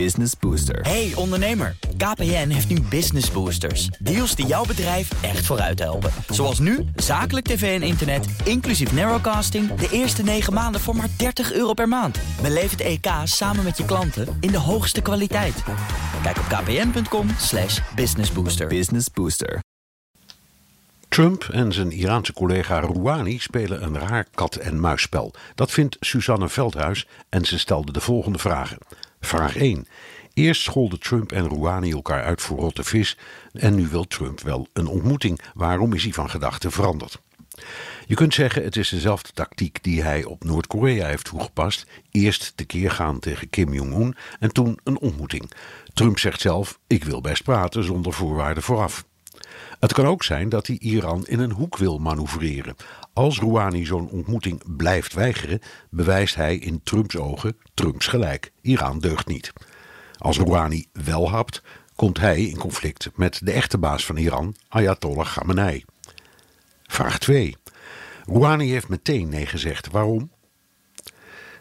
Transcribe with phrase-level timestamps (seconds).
[0.00, 0.80] Business Booster.
[0.80, 3.86] Hey ondernemer, KPN heeft nu Business Boosters.
[3.86, 6.10] Deals die jouw bedrijf echt vooruit helpen.
[6.28, 9.74] Zoals nu, zakelijk tv en internet, inclusief narrowcasting...
[9.74, 12.18] de eerste 9 maanden voor maar 30 euro per maand.
[12.42, 15.62] Beleef het EK samen met je klanten in de hoogste kwaliteit.
[16.22, 18.66] Kijk op kpn.com slash businessbooster.
[18.66, 19.62] Business Booster.
[21.08, 25.34] Trump en zijn Iraanse collega Rouhani spelen een raar kat-en-muisspel.
[25.54, 28.78] Dat vindt Suzanne Veldhuis en ze stelde de volgende vragen.
[29.24, 29.86] Vraag 1.
[30.34, 33.18] Eerst scholden Trump en Rouhani elkaar uit voor rotte vis
[33.52, 35.40] en nu wil Trump wel een ontmoeting.
[35.54, 37.20] Waarom is hij van gedachten veranderd?
[38.06, 41.86] Je kunt zeggen het is dezelfde tactiek die hij op Noord-Korea heeft toegepast.
[42.10, 45.50] Eerst tekeer gaan tegen Kim Jong-un en toen een ontmoeting.
[45.94, 49.04] Trump zegt zelf ik wil best praten zonder voorwaarden vooraf.
[49.80, 52.76] Het kan ook zijn dat hij Iran in een hoek wil manoeuvreren.
[53.12, 58.52] Als Rouhani zo'n ontmoeting blijft weigeren, bewijst hij in Trumps ogen Trumps gelijk.
[58.60, 59.52] Iran deugt niet.
[60.18, 61.62] Als Rouhani wel hapt,
[61.94, 65.84] komt hij in conflict met de echte baas van Iran, Ayatollah Khamenei.
[66.82, 67.56] Vraag 2.
[68.26, 69.90] Rouhani heeft meteen nee gezegd.
[69.90, 70.30] Waarom?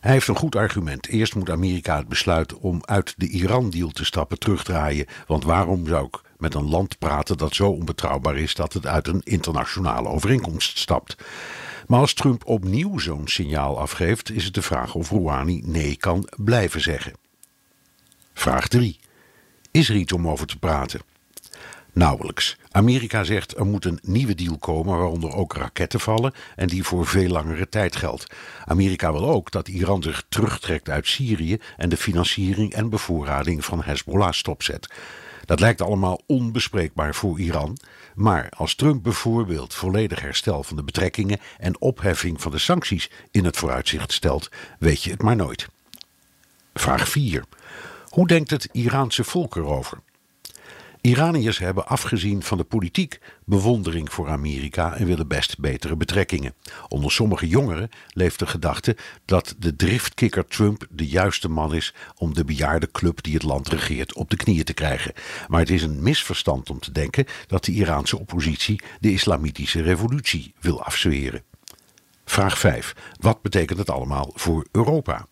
[0.00, 1.06] Hij heeft een goed argument.
[1.06, 5.06] Eerst moet Amerika het besluit om uit de Iran-deal te stappen terugdraaien.
[5.26, 9.08] Want waarom zou ik met een land praten dat zo onbetrouwbaar is dat het uit
[9.08, 11.16] een internationale overeenkomst stapt?
[11.86, 16.28] Maar als Trump opnieuw zo'n signaal afgeeft, is het de vraag of Rouhani nee kan
[16.36, 17.12] blijven zeggen.
[18.34, 18.98] Vraag 3.
[19.70, 21.00] Is er iets om over te praten?
[21.92, 22.56] Nauwelijks.
[22.70, 27.06] Amerika zegt er moet een nieuwe deal komen waaronder ook raketten vallen en die voor
[27.06, 28.34] veel langere tijd geldt.
[28.64, 33.82] Amerika wil ook dat Iran zich terugtrekt uit Syrië en de financiering en bevoorrading van
[33.82, 34.88] Hezbollah stopzet.
[35.44, 37.76] Dat lijkt allemaal onbespreekbaar voor Iran,
[38.14, 43.44] maar als Trump bijvoorbeeld volledig herstel van de betrekkingen en opheffing van de sancties in
[43.44, 45.68] het vooruitzicht stelt, weet je het maar nooit.
[46.74, 47.44] Vraag 4.
[48.08, 49.98] Hoe denkt het Iraanse volk erover?
[51.02, 56.54] Iraniërs hebben afgezien van de politiek bewondering voor Amerika en willen best betere betrekkingen.
[56.88, 62.34] Onder sommige jongeren leeft de gedachte dat de driftkikker Trump de juiste man is om
[62.34, 65.12] de bejaarde club die het land regeert op de knieën te krijgen.
[65.48, 70.54] Maar het is een misverstand om te denken dat de Iraanse oppositie de islamitische revolutie
[70.60, 71.42] wil afzweren.
[72.24, 72.94] Vraag 5.
[73.20, 75.26] Wat betekent het allemaal voor Europa?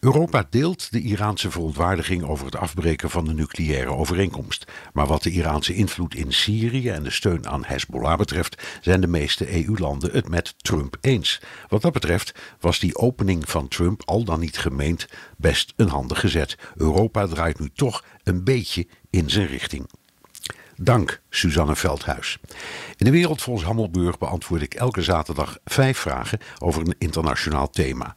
[0.00, 4.64] Europa deelt de Iraanse verontwaardiging over het afbreken van de nucleaire overeenkomst.
[4.92, 9.06] Maar wat de Iraanse invloed in Syrië en de steun aan Hezbollah betreft, zijn de
[9.06, 11.40] meeste EU-landen het met Trump eens.
[11.68, 16.28] Wat dat betreft was die opening van Trump al dan niet gemeend best een handige
[16.28, 16.56] zet.
[16.76, 19.88] Europa draait nu toch een beetje in zijn richting.
[20.80, 22.38] Dank, Suzanne Veldhuis.
[22.96, 28.16] In de wereld volgens Hammelburg beantwoord ik elke zaterdag vijf vragen over een internationaal thema.